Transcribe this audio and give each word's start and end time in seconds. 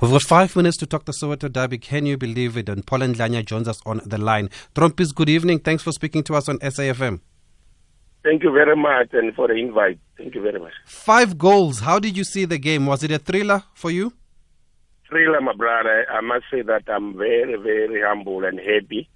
We've 0.00 0.10
got 0.10 0.22
five 0.22 0.54
minutes 0.56 0.76
to 0.78 0.86
talk 0.86 1.04
the 1.04 1.12
Soweto 1.12 1.50
Derby. 1.50 1.78
Can 1.78 2.06
you 2.06 2.16
believe 2.16 2.56
it? 2.56 2.68
And 2.68 2.86
Pollen 2.86 3.14
Ndlanya 3.14 3.44
joins 3.44 3.68
us 3.68 3.80
on 3.86 4.00
the 4.04 4.18
line. 4.18 4.50
Trompies, 4.74 5.14
good 5.14 5.28
evening. 5.28 5.58
Thanks 5.60 5.82
for 5.82 5.92
speaking 5.92 6.22
to 6.24 6.34
us 6.34 6.48
on 6.48 6.58
SAFM. 6.58 7.20
Thank 8.22 8.42
you 8.42 8.52
very 8.52 8.74
much 8.74 9.08
and 9.12 9.34
for 9.34 9.48
the 9.48 9.54
invite. 9.54 9.98
Thank 10.16 10.34
you 10.34 10.40
very 10.42 10.58
much. 10.58 10.72
Five 10.86 11.36
goals. 11.36 11.80
How 11.80 11.98
did 11.98 12.16
you 12.16 12.24
see 12.24 12.46
the 12.46 12.58
game? 12.58 12.86
Was 12.86 13.02
it 13.04 13.10
a 13.10 13.18
thriller 13.18 13.62
for 13.74 13.90
you? 13.90 14.12
Thriller, 15.08 15.40
my 15.42 15.54
brother. 15.54 16.06
I 16.10 16.22
must 16.22 16.46
say 16.50 16.62
that 16.62 16.84
I'm 16.88 17.16
very, 17.18 17.56
very 17.56 18.00
humble 18.02 18.44
and 18.44 18.58
happy. 18.58 19.08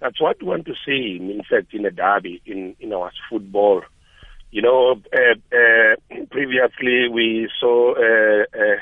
That's 0.00 0.20
what 0.20 0.40
we 0.40 0.48
want 0.48 0.66
to 0.66 0.74
see, 0.86 1.18
in 1.20 1.42
fact, 1.48 1.74
in 1.74 1.84
a 1.84 1.90
derby, 1.90 2.42
in, 2.46 2.76
in 2.78 2.92
our 2.92 3.10
football. 3.28 3.82
You 4.52 4.62
know, 4.62 5.00
uh, 5.12 5.56
uh, 5.56 6.24
previously 6.30 7.08
we 7.12 7.50
saw 7.60 7.94
uh, 7.94 8.44
uh 8.56 8.76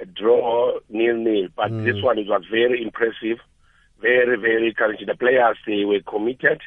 a 0.00 0.06
draw 0.06 0.78
nil-nil, 0.88 1.48
but 1.56 1.70
mm. 1.70 1.84
this 1.84 2.02
one 2.02 2.18
it 2.18 2.26
was 2.26 2.42
very 2.50 2.82
impressive, 2.82 3.38
very, 4.00 4.36
very 4.38 4.68
encouraging. 4.68 5.06
The 5.06 5.16
players, 5.16 5.56
they 5.66 5.84
were 5.84 6.00
committed 6.00 6.60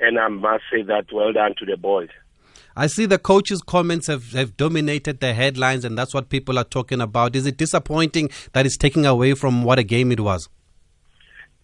and 0.00 0.18
I 0.18 0.28
must 0.28 0.64
say 0.72 0.82
that 0.82 1.06
well 1.12 1.32
done 1.32 1.54
to 1.58 1.66
the 1.66 1.76
boys. 1.76 2.08
I 2.76 2.86
see 2.86 3.06
the 3.06 3.18
coach's 3.18 3.60
comments 3.60 4.06
have, 4.06 4.32
have 4.32 4.56
dominated 4.56 5.18
the 5.20 5.34
headlines, 5.34 5.84
and 5.84 5.98
that's 5.98 6.14
what 6.14 6.28
people 6.28 6.58
are 6.58 6.64
talking 6.64 7.00
about. 7.00 7.34
Is 7.34 7.44
it 7.44 7.56
disappointing 7.56 8.30
that 8.52 8.66
it's 8.66 8.76
taking 8.76 9.04
away 9.04 9.34
from 9.34 9.64
what 9.64 9.80
a 9.80 9.82
game 9.82 10.12
it 10.12 10.20
was? 10.20 10.48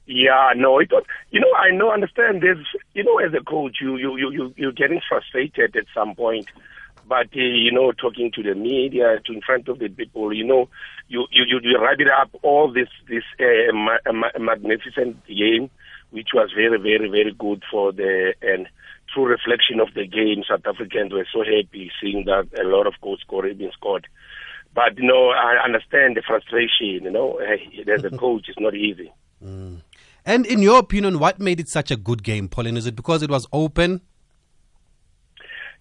Yeah, 0.06 0.52
no, 0.56 0.80
it 0.80 0.90
was, 0.90 1.04
you 1.30 1.40
know, 1.40 1.52
I 1.56 1.74
know, 1.74 1.92
understand 1.92 2.42
there's, 2.42 2.66
you 2.94 3.04
know, 3.04 3.18
as 3.18 3.32
a 3.32 3.42
coach, 3.42 3.76
you, 3.80 3.96
you, 3.96 4.16
you, 4.18 4.30
you, 4.32 4.54
you're 4.56 4.72
getting 4.72 5.00
frustrated 5.08 5.76
at 5.76 5.84
some 5.94 6.14
point, 6.14 6.46
but, 7.08 7.26
uh, 7.36 7.40
you 7.40 7.72
know, 7.72 7.92
talking 7.92 8.30
to 8.34 8.42
the 8.42 8.54
media, 8.54 9.20
to 9.24 9.32
in 9.32 9.40
front 9.42 9.68
of 9.68 9.78
the 9.78 9.88
people, 9.88 10.32
you 10.32 10.44
know, 10.44 10.68
you, 11.08 11.26
you, 11.30 11.44
you, 11.46 11.60
you 11.62 11.80
wrap 11.80 12.00
it 12.00 12.08
up 12.08 12.30
all 12.42 12.72
this, 12.72 12.88
this, 13.08 13.24
uh, 13.40 13.72
ma- 13.74 14.12
ma- 14.12 14.38
magnificent 14.38 15.24
game 15.26 15.70
which 16.14 16.28
was 16.32 16.50
very, 16.54 16.78
very, 16.80 17.10
very 17.10 17.34
good 17.36 17.64
for 17.68 17.90
the 17.90 18.34
and 18.40 18.68
true 19.12 19.26
reflection 19.26 19.80
of 19.80 19.88
the 19.94 20.06
game. 20.06 20.44
South 20.48 20.64
Africans 20.64 21.12
were 21.12 21.26
so 21.32 21.40
happy 21.40 21.90
seeing 22.00 22.24
that 22.26 22.48
a 22.58 22.62
lot 22.62 22.86
of 22.86 22.94
goals 23.02 23.20
scored 23.20 23.58
being 23.58 23.72
scored. 23.72 24.06
But 24.74 24.96
you 24.96 25.06
know, 25.06 25.30
I 25.30 25.62
understand 25.64 26.16
the 26.16 26.22
frustration. 26.24 27.02
You 27.04 27.10
know, 27.10 27.38
as 27.38 28.04
a 28.04 28.16
coach, 28.16 28.46
it's 28.48 28.60
not 28.60 28.76
easy. 28.76 29.12
Mm. 29.44 29.82
And 30.24 30.46
in 30.46 30.60
your 30.60 30.78
opinion, 30.78 31.18
what 31.18 31.40
made 31.40 31.58
it 31.58 31.68
such 31.68 31.90
a 31.90 31.96
good 31.96 32.22
game, 32.22 32.48
Pollen? 32.48 32.76
Is 32.76 32.86
it 32.86 32.94
because 32.94 33.22
it 33.24 33.30
was 33.30 33.48
open? 33.52 34.00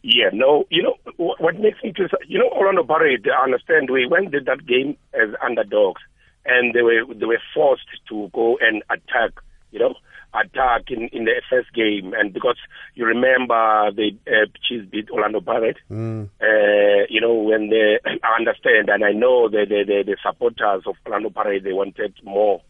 Yeah, 0.04 0.30
no, 0.34 0.66
you 0.70 0.84
know 0.84 0.96
what 1.18 1.59
makes 1.59 1.82
me 1.82 1.94
to 1.94 2.09
you 2.28 2.38
know 2.38 2.50
Orlando 2.50 2.84
Pirates. 2.84 3.26
I 3.26 3.44
understand 3.44 3.90
we 3.90 4.06
went 4.06 4.34
to 4.34 4.42
that 4.42 4.66
game 4.68 4.98
as 5.14 5.34
underdogs, 5.42 6.02
and 6.46 6.73
they 6.73 6.82
were 6.82 7.06
they 7.14 7.26
were 7.26 7.42
forced 7.54 7.88
to 8.09 8.30
go 8.34 8.58
and 8.62 8.84
attack. 8.90 9.31
You 9.72 9.80
know, 9.80 9.96
attack 10.34 10.90
in, 10.90 11.08
in 11.09 11.26
the 11.26 11.42
first 11.50 11.74
game. 11.74 12.14
And 12.14 12.34
because 12.34 12.58
you 12.96 13.06
remember 13.06 13.92
the 13.92 14.12
uh, 14.28 14.46
Chiefs 14.68 14.88
beat 14.90 15.09
Orlando 15.09 15.42
Pirates, 15.42 15.80
mm. 15.90 16.30
uh, 16.42 17.06
you 17.09 17.22
know, 17.22 17.34
when 17.34 17.70
they, 17.70 18.00
I 18.06 18.36
understand 18.38 18.90
and 18.90 19.04
I 19.04 19.12
know 19.12 19.50
the, 19.50 19.66
the, 19.68 19.84
the, 19.86 20.04
the 20.06 20.18
supporters 20.26 20.84
of 20.86 20.96
Orlando 21.06 21.30
Pirates, 21.30 21.64
they 21.64 21.74
wanted 21.74 22.14
more. 22.24 22.62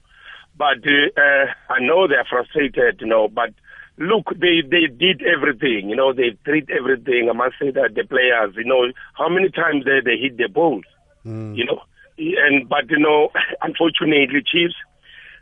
But 0.56 0.86
uh, 0.86 1.46
I 1.70 1.80
know 1.80 2.08
they're 2.08 2.28
frustrated, 2.30 3.02
you 3.02 3.08
know, 3.08 3.28
but 3.28 3.54
look, 3.98 4.30
they, 4.36 4.62
they 4.64 4.88
did 4.88 5.22
everything, 5.22 5.90
you 5.90 5.96
know, 5.96 6.14
they 6.14 6.38
treat 6.46 6.70
everything. 6.70 7.30
I 7.30 7.34
must 7.34 7.56
say 7.60 7.72
that 7.72 7.96
the 7.96 8.04
players, 8.04 8.56
you 8.56 8.66
know, 8.66 8.92
how 9.14 9.30
many 9.30 9.50
times 9.50 9.86
they, 9.86 10.00
they 10.04 10.18
hit 10.18 10.38
the 10.38 10.48
balls, 10.48 10.86
mm. 11.26 11.56
you 11.56 11.66
know, 11.66 11.82
and, 12.18 12.68
but, 12.68 12.90
you 12.90 13.00
know, 13.00 13.30
unfortunately, 13.62 14.42
Chiefs, 14.46 14.76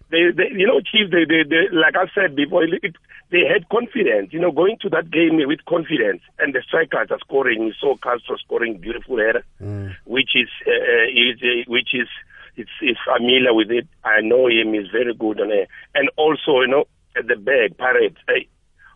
they, 0.10 0.32
they 0.36 0.52
you 0.52 0.68
know, 0.68 0.82
Chiefs. 0.82 1.12
they, 1.12 1.24
they, 1.24 1.44
they, 1.48 1.72
like 1.72 1.96
I 1.96 2.12
said 2.14 2.36
before, 2.36 2.64
it, 2.66 2.96
they 3.32 3.48
had 3.48 3.70
confidence, 3.70 4.34
you 4.34 4.40
know, 4.40 4.52
going 4.52 4.78
to 4.82 4.90
that 4.90 5.10
game 5.10 5.40
with 5.48 5.64
confidence, 5.66 6.22
and 6.38 6.54
the 6.54 6.62
strikers 6.68 7.08
are 7.12 7.20
scoring. 7.20 7.64
We 7.64 7.74
saw 7.80 7.96
Castro 7.96 8.36
scoring 8.36 8.80
beautiful 8.80 9.18
header, 9.18 9.46
mm. 9.62 9.96
which 10.06 10.36
is, 10.36 10.50
uh, 10.68 10.72
uh 10.72 11.08
is 11.16 11.40
uh, 11.42 11.64
which 11.72 11.94
is, 11.94 12.10
it's, 12.58 12.72
it's 12.82 13.00
familiar 13.08 13.54
with 13.54 13.72
it. 13.72 13.88
I 14.04 14.20
know 14.20 14.48
him; 14.48 14.74
he's 14.74 14.92
very 14.92 15.14
good 15.16 15.40
on 15.40 15.52
it. 15.52 15.70
And 15.96 16.10
also, 16.18 16.60
you 16.60 16.68
know, 16.68 16.84
at 17.18 17.28
the 17.28 17.36
back, 17.36 17.78
Pirates, 17.78 18.18
hey, 18.28 18.48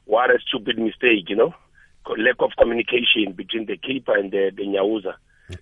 what 0.05 0.29
a 0.29 0.39
stupid 0.47 0.77
mistake, 0.77 1.29
you 1.29 1.35
know, 1.35 1.53
lack 2.17 2.35
of 2.39 2.51
communication 2.57 3.33
between 3.35 3.65
the 3.65 3.77
keeper 3.77 4.15
and 4.15 4.31
the, 4.31 4.51
the 4.55 4.63
Nyauza. 4.63 5.15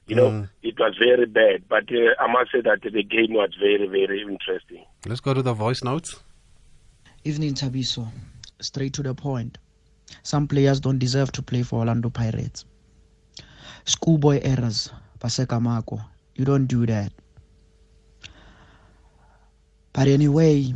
You 0.07 0.15
know, 0.15 0.29
mm. 0.29 0.49
it 0.61 0.79
was 0.79 0.95
very 0.97 1.25
bad. 1.25 1.67
But 1.67 1.83
uh, 1.91 2.15
I 2.19 2.31
must 2.31 2.51
say 2.51 2.61
that 2.61 2.81
the 2.81 3.03
game 3.03 3.33
was 3.33 3.49
very, 3.59 3.87
very 3.87 4.21
interesting. 4.21 4.85
Let's 5.05 5.19
go 5.19 5.33
to 5.33 5.41
the 5.41 5.53
voice 5.53 5.83
notes. 5.83 6.21
Evening, 7.25 7.53
Thabiso. 7.53 8.07
Straight 8.61 8.93
to 8.93 9.03
the 9.03 9.13
point. 9.13 9.57
Some 10.23 10.47
players 10.47 10.79
don't 10.79 10.99
deserve 10.99 11.31
to 11.33 11.41
play 11.41 11.63
for 11.63 11.79
Orlando 11.79 12.09
Pirates. 12.09 12.65
Schoolboy 13.85 14.39
errors, 14.41 14.89
Paseka 15.19 15.61
Mako. 15.61 15.99
You 16.35 16.45
don't 16.45 16.67
do 16.67 16.85
that. 16.85 17.11
But 19.91 20.07
anyway, 20.07 20.73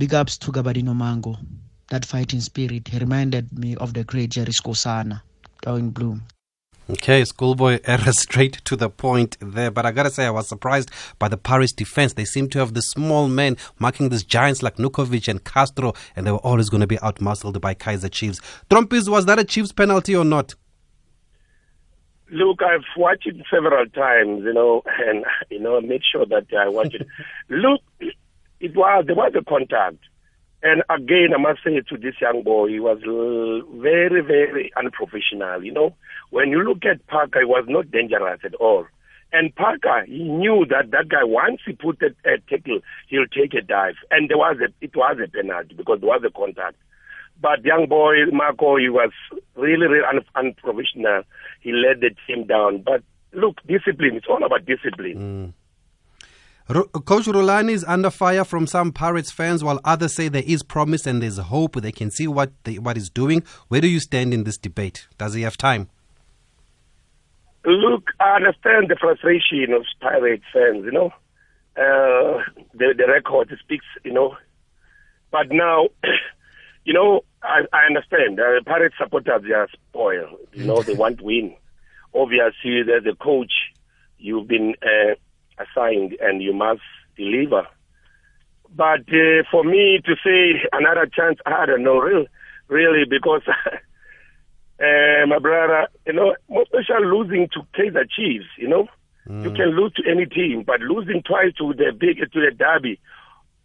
big 0.00 0.14
ups 0.14 0.38
to 0.38 0.50
Gabadinho 0.50 0.94
Mhango. 0.94 1.36
That 1.90 2.06
fighting 2.06 2.40
spirit 2.40 2.88
he 2.88 2.98
reminded 2.98 3.52
me 3.58 3.76
of 3.76 3.92
the 3.92 4.02
great 4.02 4.30
Jerry 4.30 4.46
Skhosana, 4.46 5.20
going 5.60 5.90
blue. 5.90 6.18
Okay, 6.88 7.22
schoolboy 7.26 7.80
error 7.84 8.12
straight 8.12 8.54
to 8.64 8.76
the 8.76 8.88
point 8.88 9.36
there. 9.42 9.70
But 9.70 9.84
I 9.84 9.90
gotta 9.92 10.08
say, 10.08 10.24
I 10.24 10.30
was 10.30 10.48
surprised 10.48 10.90
by 11.18 11.28
the 11.28 11.36
Pirates 11.36 11.74
defense. 11.74 12.14
They 12.14 12.24
seem 12.24 12.48
to 12.48 12.58
have 12.60 12.72
the 12.72 12.80
small 12.80 13.28
men 13.28 13.58
marking 13.78 14.08
these 14.08 14.24
giants 14.24 14.62
like 14.62 14.76
Nurkovic 14.76 15.28
and 15.28 15.44
Castro, 15.44 15.92
and 16.16 16.26
they 16.26 16.32
were 16.32 16.38
always 16.38 16.70
going 16.70 16.80
to 16.80 16.86
be 16.86 16.96
outmuscled 16.96 17.60
by 17.60 17.74
Kaizer 17.74 18.10
Chiefs. 18.10 18.40
Trompies, 18.70 19.06
was 19.06 19.26
that 19.26 19.38
a 19.38 19.44
Chiefs 19.44 19.72
penalty 19.72 20.16
or 20.16 20.24
not? 20.24 20.54
Look, 22.32 22.62
I've 22.62 22.86
watched 22.96 23.26
it 23.26 23.36
several 23.52 23.84
times, 23.86 24.44
you 24.44 24.54
know, 24.54 24.82
and 25.06 25.26
you 25.50 25.60
know, 25.60 25.78
make 25.82 26.02
sure 26.10 26.24
that 26.24 26.46
I 26.58 26.70
watch 26.70 26.94
it. 26.94 27.06
Look, 27.50 27.82
it 28.60 28.76
was 28.76 29.04
there 29.06 29.16
was 29.16 29.32
a 29.38 29.44
contact. 29.44 29.98
And 30.62 30.82
again, 30.90 31.28
I 31.34 31.40
must 31.40 31.64
say 31.64 31.80
to 31.80 31.96
this 31.96 32.20
young 32.20 32.42
boy, 32.42 32.68
he 32.68 32.80
was 32.80 32.98
very, 33.80 34.20
very 34.20 34.70
unprofessional. 34.76 35.64
You 35.64 35.72
know, 35.72 35.94
when 36.28 36.50
you 36.50 36.62
look 36.62 36.84
at 36.84 37.06
Parker, 37.06 37.40
he 37.40 37.46
was 37.46 37.64
not 37.66 37.90
dangerous 37.90 38.40
at 38.44 38.54
all. 38.56 38.86
And 39.32 39.54
Parker, 39.54 40.04
he 40.06 40.24
knew 40.24 40.66
that 40.68 40.90
that 40.90 41.08
guy, 41.08 41.24
once 41.24 41.60
he 41.64 41.72
put 41.72 42.02
a, 42.02 42.08
a 42.28 42.38
tackle, 42.48 42.80
he'll 43.08 43.26
take 43.26 43.54
a 43.54 43.62
dive. 43.62 43.94
And 44.10 44.28
there 44.28 44.36
was 44.36 44.58
a, 44.60 44.68
it 44.84 44.94
was 44.94 45.16
a 45.24 45.30
penalty 45.30 45.74
because 45.74 46.00
there 46.00 46.10
was 46.10 46.22
a 46.26 46.30
contact. 46.30 46.76
But 47.40 47.64
young 47.64 47.86
boy, 47.88 48.26
Mako, 48.30 48.76
he 48.76 48.90
was 48.90 49.12
really, 49.56 49.86
really 49.86 50.04
un, 50.04 50.20
unprofessional. 50.34 51.22
He 51.60 51.72
let 51.72 52.00
the 52.00 52.10
team 52.26 52.46
down. 52.46 52.82
But 52.82 53.02
look, 53.32 53.62
discipline, 53.66 54.16
it's 54.16 54.26
all 54.28 54.44
about 54.44 54.66
discipline. 54.66 55.16
Mm. 55.16 55.52
Coach 56.70 57.24
Rulani 57.24 57.72
is 57.72 57.84
under 57.84 58.10
fire 58.10 58.44
from 58.44 58.68
some 58.68 58.92
Pirates 58.92 59.32
fans, 59.32 59.64
while 59.64 59.80
others 59.84 60.14
say 60.14 60.28
there 60.28 60.44
is 60.46 60.62
promise 60.62 61.04
and 61.04 61.20
there's 61.20 61.38
hope. 61.38 61.74
They 61.74 61.90
can 61.90 62.12
see 62.12 62.28
what 62.28 62.52
they, 62.62 62.78
what 62.78 62.96
he's 62.96 63.10
doing. 63.10 63.42
Where 63.66 63.80
do 63.80 63.88
you 63.88 63.98
stand 63.98 64.32
in 64.32 64.44
this 64.44 64.56
debate? 64.56 65.08
Does 65.18 65.34
he 65.34 65.42
have 65.42 65.56
time? 65.56 65.88
Look, 67.64 68.10
I 68.20 68.36
understand 68.36 68.88
the 68.88 68.96
frustration 69.00 69.72
of 69.72 69.84
Pirates 70.00 70.44
fans. 70.52 70.84
You 70.84 70.92
know, 70.92 71.06
uh, 71.76 72.44
the 72.72 72.94
the 72.96 73.06
record 73.08 73.52
speaks. 73.60 73.86
You 74.04 74.12
know, 74.12 74.36
but 75.32 75.50
now, 75.50 75.88
you 76.84 76.92
know, 76.92 77.22
I, 77.42 77.62
I 77.72 77.86
understand. 77.86 78.38
Uh, 78.38 78.62
Pirates 78.64 78.94
supporters 78.96 79.42
are 79.52 79.68
spoiled. 79.88 80.38
You 80.52 80.66
know, 80.66 80.82
they 80.82 80.94
want 81.02 81.18
to 81.18 81.24
win. 81.24 81.56
Obviously, 82.14 82.84
there's 82.84 83.06
a 83.06 83.16
coach. 83.16 83.52
You've 84.18 84.46
been. 84.46 84.76
Uh, 84.80 85.14
assigned 85.62 86.16
and 86.20 86.42
you 86.42 86.52
must 86.52 86.82
deliver. 87.16 87.66
But 88.74 89.00
uh, 89.08 89.42
for 89.50 89.64
me 89.64 90.00
to 90.04 90.14
say 90.24 90.68
another 90.72 91.06
chance, 91.06 91.38
I 91.44 91.66
don't 91.66 91.82
know, 91.82 91.98
really, 91.98 92.28
really 92.68 93.04
because 93.08 93.42
uh, 93.48 95.26
my 95.26 95.38
brother, 95.38 95.88
you 96.06 96.12
know, 96.12 96.36
especially 96.48 97.06
losing 97.06 97.48
to 97.54 97.60
Kaizer 97.76 98.08
Chiefs, 98.08 98.46
you 98.56 98.68
know, 98.68 98.88
mm. 99.28 99.42
you 99.42 99.50
can 99.50 99.76
lose 99.76 99.92
to 99.94 100.08
any 100.08 100.26
team, 100.26 100.62
but 100.64 100.80
losing 100.80 101.22
twice 101.22 101.52
to 101.58 101.74
the 101.74 101.92
big 101.98 102.18
to 102.18 102.40
the 102.40 102.52
derby, 102.56 103.00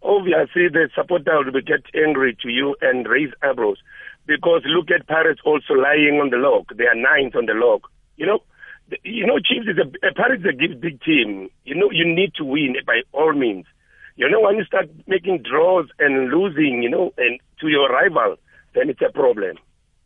obviously 0.01 0.69
the 0.69 0.89
supporter 0.95 1.43
will 1.43 1.61
get 1.61 1.85
angry 1.95 2.35
to 2.41 2.49
you 2.49 2.75
and 2.81 3.07
raise 3.07 3.31
eyebrows 3.43 3.77
because 4.25 4.63
look 4.65 4.89
at 4.89 5.07
Pirates 5.07 5.41
also 5.45 5.73
lying 5.73 6.19
on 6.19 6.31
the 6.31 6.37
log. 6.37 6.75
They 6.75 6.85
are 6.85 6.95
ninth 6.95 7.35
on 7.35 7.45
the 7.45 7.53
log, 7.53 7.83
you 8.17 8.25
know 8.25 8.41
you 9.03 9.25
know, 9.25 9.39
Chiefs 9.39 9.67
is 9.67 9.77
a, 9.77 10.07
a 10.07 10.13
Pirates 10.13 10.43
is 10.43 10.49
a 10.49 10.75
big 10.75 11.01
team. 11.01 11.49
You 11.63 11.75
know, 11.75 11.89
you 11.91 12.05
need 12.05 12.33
to 12.35 12.45
win 12.45 12.75
by 12.85 13.01
all 13.11 13.33
means. 13.33 13.65
You 14.15 14.29
know, 14.29 14.39
when 14.41 14.55
you 14.55 14.63
start 14.63 14.89
making 15.07 15.43
draws 15.43 15.87
and 15.99 16.29
losing, 16.29 16.81
you 16.83 16.89
know, 16.89 17.13
and 17.17 17.39
to 17.59 17.67
your 17.67 17.89
rival, 17.89 18.37
then 18.73 18.89
it's 18.89 19.01
a 19.01 19.11
problem. 19.11 19.57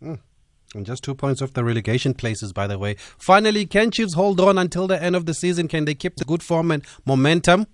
Mm. 0.04 0.20
And 0.76 0.86
just 0.86 1.04
two 1.04 1.16
points 1.16 1.42
off 1.42 1.54
the 1.54 1.64
relegation 1.64 2.14
places, 2.14 2.54
by 2.54 2.68
the 2.68 2.78
way. 2.78 2.96
Finally, 3.18 3.66
can 3.66 3.92
Chiefs 3.92 4.14
hold 4.14 4.40
on 4.40 4.58
until 4.58 4.88
the 4.88 5.02
end 5.02 5.16
of 5.16 5.26
the 5.26 5.34
season? 5.34 5.68
Can 5.68 5.86
they 5.86 5.96
keep 5.96 6.16
the 6.16 6.26
good 6.26 6.44
form 6.44 6.72
and 6.72 6.84
momentum? 7.06 7.66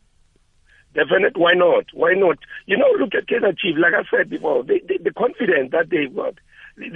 Definitely, 0.94 1.42
why 1.42 1.54
not? 1.54 1.86
Why 1.94 2.14
not? 2.14 2.40
You 2.68 2.78
know, 2.78 2.88
look 2.98 3.14
at 3.16 3.28
Kaizer 3.28 3.58
Chiefs. 3.58 3.78
Like 3.78 3.94
I 3.94 4.04
said 4.10 4.30
before, 4.30 4.64
they, 4.64 4.80
they, 4.88 4.98
the 4.98 5.12
confidence 5.12 5.72
that 5.72 5.90
they've 5.90 6.14
got, 6.16 6.36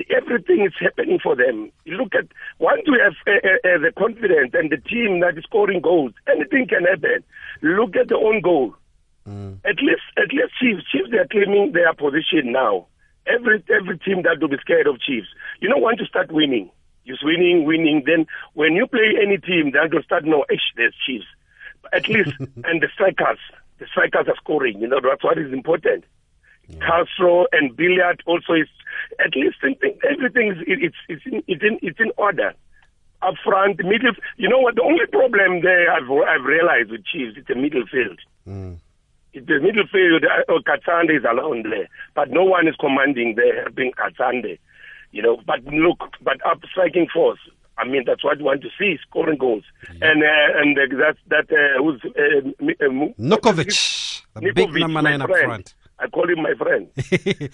everything 0.09 0.65
is 0.65 0.73
happening 0.79 1.19
for 1.21 1.35
them. 1.35 1.71
Look 1.85 2.13
at 2.15 2.27
once 2.59 2.81
you 2.85 2.99
have 3.01 3.15
uh, 3.27 3.47
uh, 3.47 3.77
the 3.79 3.91
confidence 3.97 4.51
and 4.53 4.71
the 4.71 4.77
team 4.77 5.21
that 5.21 5.37
is 5.37 5.43
scoring 5.43 5.81
goals, 5.81 6.13
anything 6.27 6.67
can 6.67 6.83
happen. 6.83 7.23
Look 7.61 7.95
at 7.95 8.09
the 8.09 8.17
own 8.17 8.41
goal. 8.41 8.75
Mm. 9.27 9.59
At 9.65 9.77
least, 9.81 10.03
at 10.17 10.33
least 10.33 10.53
Chiefs, 10.59 10.83
Chiefs, 10.91 11.11
they 11.11 11.17
are 11.17 11.27
claiming 11.27 11.71
their 11.71 11.93
position 11.93 12.51
now. 12.51 12.87
Every 13.27 13.63
every 13.69 13.97
team 13.99 14.23
that 14.23 14.39
will 14.41 14.49
be 14.49 14.57
scared 14.61 14.87
of 14.87 14.99
Chiefs. 14.99 15.27
You 15.59 15.69
know, 15.69 15.77
once 15.77 15.99
you 15.99 16.05
start 16.05 16.31
winning, 16.31 16.71
you're 17.03 17.17
winning, 17.23 17.65
winning. 17.65 18.03
Then 18.05 18.25
when 18.53 18.73
you 18.73 18.87
play 18.87 19.15
any 19.21 19.37
team, 19.37 19.71
that 19.71 19.93
will 19.93 20.03
start 20.03 20.25
no, 20.25 20.45
ish, 20.51 20.73
there's 20.75 20.95
Chiefs. 21.05 21.25
At 21.93 22.07
least, 22.09 22.33
and 22.39 22.81
the 22.81 22.87
strikers, 22.93 23.39
the 23.77 23.85
strikers 23.87 24.27
are 24.27 24.37
scoring. 24.37 24.79
You 24.81 24.87
know, 24.87 24.99
that's 25.01 25.23
what 25.23 25.37
is 25.37 25.53
important. 25.53 26.05
Yeah. 26.69 26.79
Castro 26.85 27.47
and 27.51 27.75
Billiat 27.75 28.19
also 28.25 28.53
is 28.53 28.67
at 29.19 29.35
least 29.35 29.57
everything 29.63 30.51
is 30.51 30.57
it's 30.67 30.95
it's 31.07 31.25
in, 31.25 31.43
it's 31.47 31.63
in 31.63 31.79
it's 31.81 31.99
in 31.99 32.11
order. 32.17 32.53
Up 33.21 33.35
front, 33.43 33.83
middle. 33.83 34.13
You 34.37 34.47
know 34.47 34.59
what? 34.59 34.75
The 34.75 34.83
only 34.83 35.05
problem 35.07 35.61
there 35.61 35.91
I've 35.91 36.09
I've 36.09 36.45
realized 36.45 36.91
with 36.91 37.05
Chiefs 37.05 37.35
it's 37.37 37.47
the 37.47 37.55
middle 37.55 37.85
field. 37.91 38.19
Mm. 38.47 38.77
It's 39.33 39.45
the 39.47 39.59
middle 39.59 39.85
field. 39.91 40.23
Uh, 40.23 40.53
Katsande 40.65 41.17
is 41.17 41.25
alone 41.29 41.63
there, 41.63 41.87
but 42.15 42.31
no 42.31 42.43
one 42.43 42.67
is 42.67 42.75
commanding 42.79 43.35
there, 43.35 43.63
helping 43.63 43.91
Katsande. 43.91 44.57
You 45.11 45.21
know, 45.21 45.41
but 45.45 45.63
look, 45.65 45.99
but 46.21 46.43
up 46.45 46.61
striking 46.71 47.07
force. 47.13 47.39
I 47.77 47.85
mean, 47.85 48.03
that's 48.05 48.23
what 48.23 48.39
you 48.39 48.45
want 48.45 48.61
to 48.61 48.69
see, 48.77 48.97
scoring 49.07 49.37
goals. 49.37 49.63
Yeah. 49.83 50.11
And 50.11 50.23
uh, 50.23 50.59
and 50.59 50.77
uh, 50.77 50.97
that's 50.97 51.19
that 51.27 51.51
uh, 51.51 51.81
who's 51.81 52.01
uh, 52.05 52.85
uh 52.85 53.13
Nurkovic, 53.19 54.21
the 54.35 54.51
big 54.51 54.73
number 54.73 55.01
nine 55.01 55.21
up 55.21 55.29
front. 55.29 55.73
I 55.99 56.07
call 56.07 56.29
him 56.29 56.41
my 56.41 56.53
friend. 56.55 56.87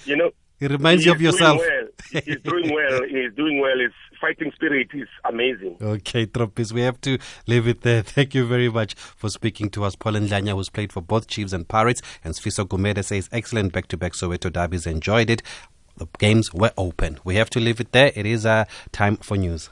you 0.04 0.16
know, 0.16 0.30
he 0.60 0.68
reminds 0.68 1.04
you 1.04 1.12
of 1.12 1.20
yourself. 1.20 1.58
Well. 1.58 2.22
He's 2.24 2.40
doing 2.40 2.72
well. 2.72 3.02
He's 3.08 3.32
doing 3.34 3.60
well. 3.60 3.78
His 3.78 3.92
fighting 4.20 4.52
spirit 4.54 4.88
is 4.94 5.08
amazing. 5.24 5.76
Okay, 5.80 6.26
Trompies, 6.26 6.72
we 6.72 6.82
have 6.82 7.00
to 7.02 7.18
leave 7.46 7.66
it 7.66 7.82
there. 7.82 8.02
Thank 8.16 8.34
you 8.34 8.46
very 8.46 8.68
much 8.68 8.94
for 8.94 9.28
speaking 9.28 9.68
to 9.70 9.84
us. 9.84 9.96
Pollen 9.96 10.28
Ndlanya, 10.28 10.54
who's 10.54 10.70
played 10.70 10.92
for 10.92 11.00
both 11.00 11.26
Chiefs 11.26 11.52
and 11.52 11.66
Pirates, 11.66 12.02
and 12.22 12.34
Sfiso 12.34 12.66
Gumede 12.66 13.04
says 13.04 13.28
excellent 13.32 13.72
back-to-back 13.72 14.12
Soweto 14.12 14.52
derbies. 14.52 14.86
Enjoyed 14.86 15.30
it. 15.30 15.42
The 15.96 16.06
games 16.18 16.52
were 16.52 16.72
open. 16.76 17.18
We 17.24 17.36
have 17.36 17.50
to 17.50 17.60
leave 17.60 17.80
it 17.80 17.92
there. 17.92 18.12
It 18.14 18.26
is 18.26 18.44
uh, 18.46 18.64
time 18.92 19.16
for 19.18 19.36
news. 19.36 19.70